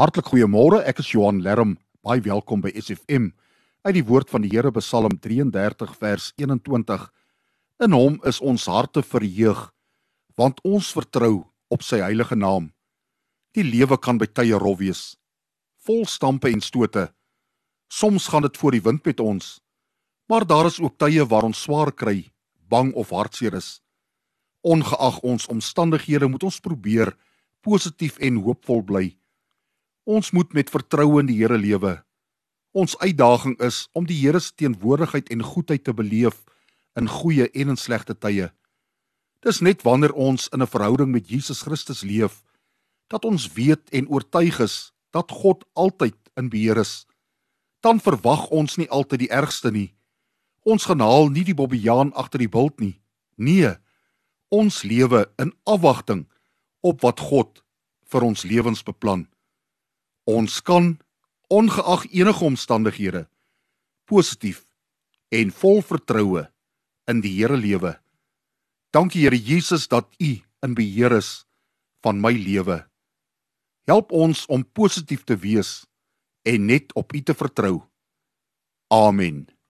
Hartlik 0.00 0.30
goeiemôre, 0.30 0.78
ek 0.88 1.02
is 1.02 1.10
Johan 1.12 1.42
Lerm. 1.44 1.74
Baie 2.00 2.22
welkom 2.24 2.62
by 2.64 2.70
SFM. 2.72 3.26
Uit 3.84 3.98
die 3.98 4.04
woord 4.08 4.30
van 4.32 4.40
die 4.40 4.48
Here 4.48 4.70
Psalm 4.72 5.18
33 5.20 5.92
vers 6.00 6.30
21. 6.40 7.02
In 7.84 7.92
hom 7.92 8.16
is 8.24 8.38
ons 8.40 8.64
harte 8.64 9.02
verheug, 9.04 9.60
want 10.40 10.64
ons 10.64 10.88
vertrou 10.96 11.44
op 11.68 11.84
sy 11.84 12.00
heilige 12.00 12.32
naam. 12.32 12.70
Die 13.52 13.60
lewe 13.60 14.00
kan 14.00 14.16
by 14.16 14.30
tye 14.32 14.56
rof 14.56 14.80
wees, 14.80 15.02
vol 15.84 16.08
stampe 16.08 16.48
en 16.48 16.64
stote. 16.64 17.10
Soms 17.92 18.32
gaan 18.32 18.48
dit 18.48 18.56
voor 18.56 18.78
die 18.78 18.84
wind 18.88 19.04
met 19.04 19.20
ons, 19.20 19.58
maar 20.32 20.48
daar 20.48 20.72
is 20.72 20.80
ook 20.80 20.96
tye 20.96 21.28
waar 21.28 21.44
ons 21.44 21.60
swaar 21.60 21.92
kry, 21.92 22.22
bang 22.72 22.96
of 22.96 23.12
hartseer 23.12 23.60
is. 23.60 23.82
Ongeag 24.64 25.20
ons 25.20 25.44
omstandighede 25.52 26.32
moet 26.32 26.48
ons 26.48 26.62
probeer 26.64 27.18
positief 27.60 28.16
en 28.16 28.40
hoopvol 28.40 28.86
bly. 28.88 29.10
Ons 30.10 30.32
moet 30.34 30.52
met 30.52 30.70
vertroue 30.72 31.20
in 31.22 31.28
die 31.28 31.36
Here 31.38 31.58
lewe. 31.58 32.00
Ons 32.74 32.96
uitdaging 32.98 33.54
is 33.62 33.84
om 33.94 34.08
die 34.08 34.16
Here 34.18 34.40
se 34.42 34.50
teenwoordigheid 34.58 35.30
en 35.30 35.44
goedheid 35.46 35.84
te 35.86 35.94
beleef 35.94 36.40
in 36.98 37.06
goeie 37.06 37.46
en 37.50 37.70
in 37.74 37.78
slegte 37.78 38.16
tye. 38.18 38.48
Dis 39.46 39.62
net 39.62 39.84
wanneer 39.86 40.12
ons 40.12 40.48
in 40.50 40.62
'n 40.62 40.66
verhouding 40.66 41.12
met 41.14 41.30
Jesus 41.30 41.62
Christus 41.62 42.02
leef 42.02 42.42
dat 43.08 43.24
ons 43.24 43.52
weet 43.54 43.90
en 43.90 44.08
oortuig 44.08 44.58
is 44.60 44.92
dat 45.10 45.30
God 45.30 45.64
altyd 45.74 46.18
in 46.36 46.48
beheer 46.48 46.76
is. 46.76 47.06
Dan 47.80 48.00
verwag 48.00 48.50
ons 48.50 48.76
nie 48.76 48.90
altyd 48.90 49.18
die 49.18 49.30
ergste 49.30 49.70
nie. 49.70 49.94
Ons 50.62 50.84
gaan 50.84 51.00
haal 51.00 51.28
nie 51.28 51.44
die 51.44 51.54
bobbejaan 51.54 52.12
agter 52.14 52.38
die 52.38 52.48
bult 52.48 52.80
nie. 52.80 53.00
Nee, 53.36 53.76
ons 54.48 54.82
lewe 54.82 55.30
in 55.38 55.54
afwagting 55.64 56.26
op 56.80 57.00
wat 57.00 57.20
God 57.20 57.62
vir 58.10 58.22
ons 58.22 58.42
lewens 58.42 58.82
beplan. 58.82 59.28
Ons 60.30 60.60
kan 60.62 60.94
ongeag 61.50 62.04
enige 62.14 62.44
omstandighede 62.44 63.24
positief 64.06 64.62
en 65.34 65.50
vol 65.50 65.82
vertroue 65.82 66.44
in 67.10 67.22
die 67.24 67.32
Here 67.38 67.58
lewe. 67.58 67.96
Dankie 68.94 69.24
Here 69.24 69.38
Jesus 69.38 69.88
dat 69.90 70.06
U 70.22 70.30
in 70.66 70.74
beheer 70.78 71.16
is 71.18 71.46
van 72.04 72.22
my 72.22 72.32
lewe. 72.34 72.84
Help 73.90 74.12
ons 74.14 74.46
om 74.46 74.62
positief 74.62 75.24
te 75.26 75.34
wees 75.34 75.80
en 76.46 76.66
net 76.70 76.94
op 76.94 77.14
U 77.14 77.22
te 77.22 77.34
vertrou. 77.34 77.80
Amen. 78.90 79.50